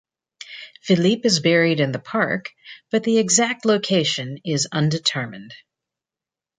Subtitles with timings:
[0.81, 2.49] Philippe is buried in the park
[2.89, 5.53] but the exact location is undetermined.